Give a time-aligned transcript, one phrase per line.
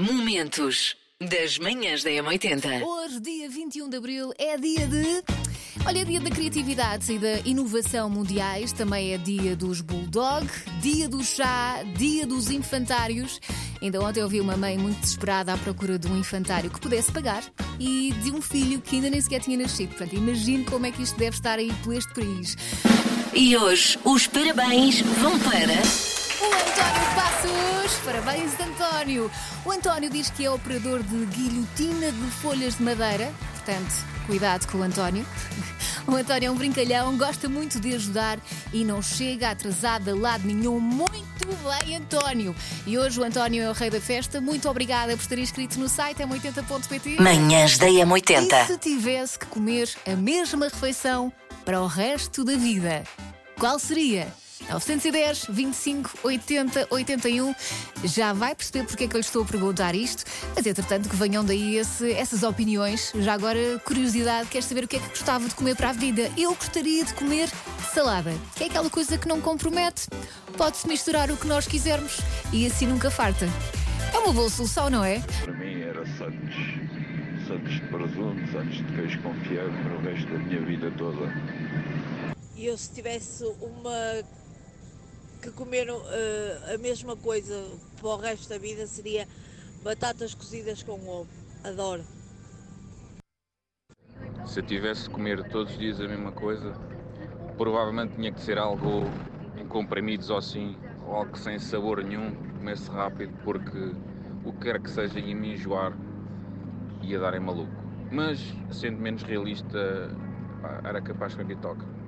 [0.00, 2.82] Momentos das manhãs da M80.
[2.82, 5.22] Hoje, dia 21 de abril, é dia de.
[5.84, 10.48] Olha, é dia da criatividade e da inovação mundiais, também é dia dos bulldog,
[10.80, 13.42] dia do chá, dia dos infantários.
[13.82, 17.44] Ainda ontem ouvi uma mãe muito desesperada à procura de um infantário que pudesse pagar
[17.78, 19.90] e de um filho que ainda nem sequer tinha nascido.
[19.90, 22.56] Portanto, imagine como é que isto deve estar aí por este país.
[23.34, 26.09] E hoje os parabéns vão para.
[26.40, 27.98] O António Passos!
[28.04, 29.30] Parabéns, António!
[29.64, 33.92] O António diz que é operador de guilhotina de folhas de madeira, portanto,
[34.26, 35.26] cuidado com o António.
[36.06, 38.38] O António é um brincalhão, gosta muito de ajudar
[38.72, 40.80] e não chega atrasado a lado nenhum.
[40.80, 41.46] Muito
[41.84, 42.56] bem, António!
[42.86, 44.40] E hoje o António é o rei da festa.
[44.40, 47.20] Muito obrigada por estar inscrito no site m80.pt.
[47.20, 48.66] Manhãs da E M80.
[48.66, 51.30] se tivesse que comer a mesma refeição
[51.66, 53.04] para o resto da vida,
[53.58, 54.26] qual seria?
[54.70, 57.54] 910 25 80 81.
[58.04, 60.24] Já vai perceber porque é que eu lhe estou a perguntar isto,
[60.54, 63.12] mas entretanto que venham daí esse- essas opiniões.
[63.16, 66.30] Já agora, curiosidade, quer saber o que é que gostava de comer para a vida?
[66.36, 67.48] Eu gostaria de comer
[67.92, 70.06] salada, que é aquela coisa que não compromete.
[70.56, 72.18] Pode-se misturar o que nós quisermos
[72.52, 73.48] e assim nunca farta.
[74.14, 75.20] É uma boa solução, não é?
[75.42, 76.54] Para mim era Santos.
[77.46, 81.32] Santos de presunto, Santos de queijo fiambre para o resto da minha vida toda.
[82.56, 84.22] E eu se tivesse uma
[85.40, 87.64] que comer eh, a mesma coisa
[88.00, 89.26] para o resto da vida seria
[89.82, 91.28] batatas cozidas com ovo.
[91.64, 92.04] Adoro.
[94.46, 96.74] Se eu tivesse de comer todos os dias a mesma coisa,
[97.56, 99.04] provavelmente tinha que ser algo
[99.56, 103.92] em comprimidos ou assim, ou algo sem sabor nenhum, comesse rápido, porque
[104.44, 105.92] o que quer que seja ia me enjoar
[107.02, 107.70] ia dar em maluco.
[108.10, 110.10] Mas, sendo menos realista,
[110.84, 111.99] era capaz todos os dias.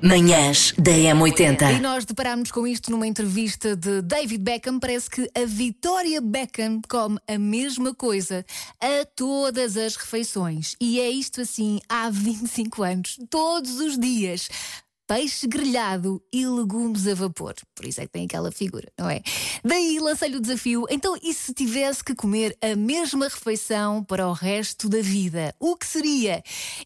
[0.00, 1.80] Manhãs da E M80.
[1.80, 4.78] nós deparámos com isto numa entrevista de David Beckham.
[4.78, 8.46] Parece que a Victoria Beckham come a mesma coisa
[8.80, 10.76] a todas as refeições.
[10.80, 14.48] E é isto assim há 25 anos, todos os dias.
[15.08, 17.54] Peixe grelhado e legumes a vapor.
[17.74, 19.22] Por isso é que tem aquela figura, não é?
[19.64, 20.84] Daí lancei-lhe o desafio.
[20.90, 25.54] Então, e se tivesse que comer a mesma refeição para o resto da vida?
[25.58, 26.42] O que seria?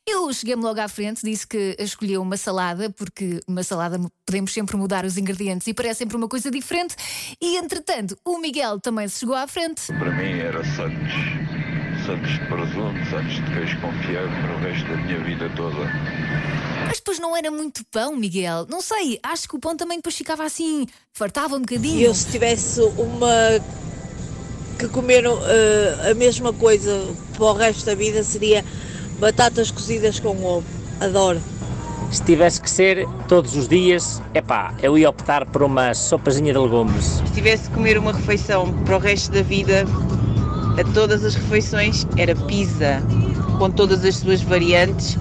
[0.07, 4.77] Eu cheguei-me logo à frente, disse que escolheu uma salada, porque uma salada podemos sempre
[4.77, 6.95] mudar os ingredientes e parece sempre uma coisa diferente.
[7.41, 9.87] E entretanto, o Miguel também se chegou à frente.
[9.89, 11.42] Para mim era Santos.
[12.07, 15.77] Santos de presunto, Santos de queijo com para o resto da minha vida toda.
[16.87, 18.67] Mas depois não era muito pão, Miguel.
[18.69, 22.01] Não sei, acho que o pão também depois ficava assim, fartava um bocadinho.
[22.01, 23.61] Eu se tivesse uma
[24.79, 28.65] que comer eh, a mesma coisa para o resto da vida seria
[29.21, 30.67] batatas cozidas com ovo.
[31.01, 31.41] Adoro.
[32.11, 36.59] Se tivesse que ser todos os dias, epá, eu ia optar por uma sopazinha de
[36.59, 37.23] legumes.
[37.27, 39.87] Se tivesse que comer uma refeição para o resto da vida,
[40.79, 43.03] a todas as refeições, era pizza,
[43.59, 45.19] com todas as suas variantes,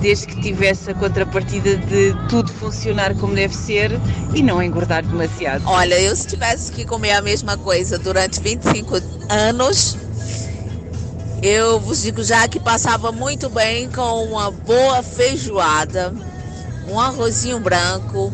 [0.00, 3.90] desde que tivesse a contrapartida de tudo funcionar como deve ser
[4.34, 5.62] e não engordar demasiado.
[5.66, 9.96] Olha, eu se tivesse que comer a mesma coisa durante 25 anos,
[11.42, 16.12] eu vos digo já que passava muito bem com uma boa feijoada,
[16.88, 18.32] um arrozinho branco,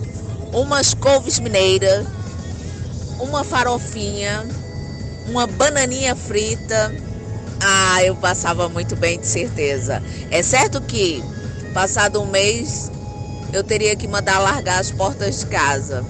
[0.52, 2.06] umas couves mineiras,
[3.18, 4.46] uma farofinha,
[5.26, 6.94] uma bananinha frita.
[7.60, 10.02] Ah, eu passava muito bem, de certeza.
[10.30, 11.22] É certo que,
[11.72, 12.90] passado um mês,
[13.52, 16.04] eu teria que mandar largar as portas de casa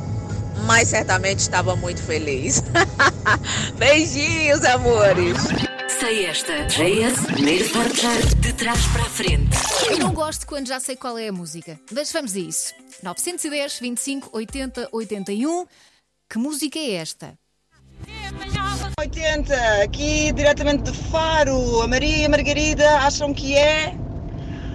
[0.66, 2.62] mas certamente estava muito feliz.
[3.76, 5.36] Beijinhos, amores.
[5.98, 6.64] Sei esta.
[6.66, 9.56] JS, primeiro portar de trás para a frente.
[9.90, 11.78] Eu não gosto quando já sei qual é a música.
[11.90, 12.74] Mas vamos a isso.
[13.02, 15.66] 910, 25, 80, 81.
[16.28, 17.38] Que música é esta?
[19.04, 23.94] 80, aqui diretamente de Faro, a Maria e a Margarida acham que é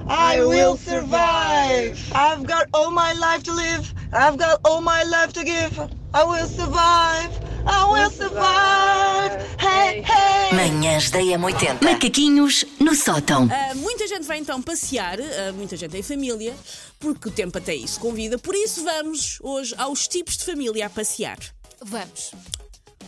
[0.07, 1.97] I will survive.
[2.13, 3.91] I've got all my life to live.
[4.13, 5.79] I've got all my life to give.
[6.13, 7.31] I will survive.
[7.66, 9.31] I will survive.
[9.59, 10.56] Hey, hey.
[10.56, 11.83] Manhãs da M80.
[11.83, 13.50] Macaquinhos no sótão.
[13.51, 16.56] Ah, muita gente vai então passear, ah, muita gente em família,
[17.00, 18.38] porque o tempo até isso convida.
[18.38, 21.38] Por isso vamos hoje aos tipos de família a passear.
[21.83, 22.31] Vamos.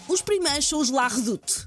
[0.07, 1.65] Os primeiros são os La Redoute.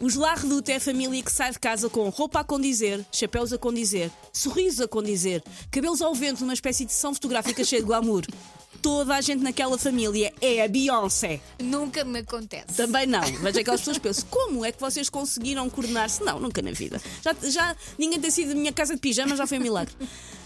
[0.00, 3.52] Os La Redoute é a família que sai de casa com roupa a condizer, chapéus
[3.52, 7.86] a condizer, sorrisos a condizer, cabelos ao vento numa espécie de sessão fotográfica cheia de
[7.86, 8.24] glamour.
[8.80, 11.40] Toda a gente naquela família é a Beyoncé.
[11.60, 12.74] Nunca me acontece.
[12.76, 13.22] Também não.
[13.22, 16.22] Veja aquelas pessoas que pensam, como é que vocês conseguiram coordenar-se?
[16.22, 17.02] Não, nunca na vida.
[17.24, 19.94] Já, já ninguém tem sido a minha casa de pijama, já foi um milagre.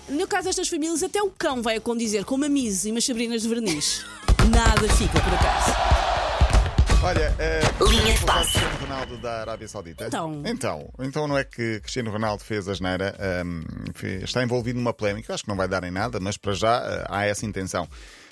[0.09, 2.93] No meu caso, estas famílias, até o cão vai a condizer com uma mise e
[2.93, 4.03] umas sabrinas de verniz.
[4.51, 5.92] Nada fica, por acaso.
[7.15, 7.61] Olha, eh,
[7.91, 8.57] Linha de passe.
[8.81, 10.07] Ronaldo da Arábia Saudita?
[10.07, 10.43] Então.
[10.47, 13.15] Então, então não é que Cristiano Ronaldo fez a geneira,
[13.45, 13.63] hum,
[13.93, 16.79] fe- está envolvido numa polémica, acho que não vai dar em nada, mas para já
[16.83, 17.87] eh, há essa intenção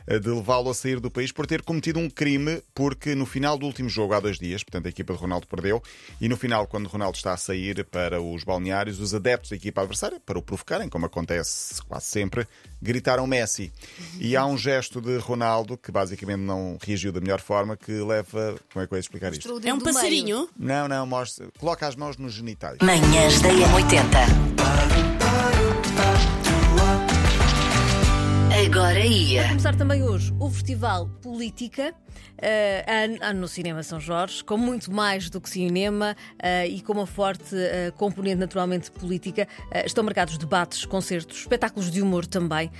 [0.06, 3.66] de levá-lo a sair do país por ter cometido um crime, porque no final do
[3.66, 5.82] último jogo, há dois dias, portanto a equipa de Ronaldo perdeu,
[6.20, 9.80] e no final, quando Ronaldo está a sair para os balneários, os adeptos da equipa
[9.80, 12.46] adversária, para o provocarem, como acontece quase sempre,
[12.80, 13.72] gritaram Messi.
[14.18, 18.56] E há um gesto de Ronaldo, que basicamente não reagiu da melhor forma, que leva.
[18.72, 19.60] Como é que eu ia explicar isto?
[19.64, 20.48] É um passarinho?
[20.56, 21.48] Não, não, mostra.
[21.58, 22.78] Coloca as mãos nos genitais.
[22.82, 24.49] Manhãs da M80.
[28.66, 29.48] Agora ia.
[29.48, 31.94] começar também hoje o Festival Política
[33.22, 37.06] a- no Cinema São Jorge, com muito mais do que cinema eh, e com uma
[37.06, 39.46] forte eh, componente naturalmente política.
[39.84, 42.70] Estão marcados debates, concertos, espetáculos de humor também,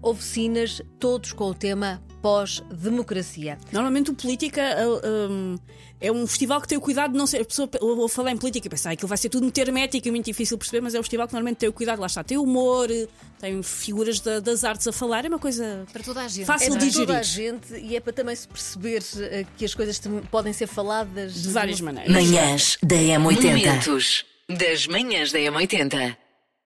[0.00, 3.58] oficinas, todos com o tema pós-democracia.
[3.72, 5.56] Normalmente o Política é, um,
[6.00, 7.40] é um festival que tem o cuidado de não ser.
[7.40, 10.06] A pessoa ou- falar em política e pensar "Ah, aquilo vai ser tudo muito hermético
[10.06, 12.06] e muito difícil de perceber, mas é um festival que normalmente tem o cuidado, lá
[12.06, 12.88] está, tem humor,
[13.40, 16.44] tem figuras da- das artes a falar, é uma coisa Para toda a gente.
[16.46, 17.06] fácil é de para digerir.
[17.06, 20.00] toda a gente e é para também se perceber eh, que as coisas
[20.30, 22.12] podem ser faladas De várias maneiras.
[22.12, 23.42] Manhãs da M80.
[23.42, 26.16] Momentos das manhãs da M80.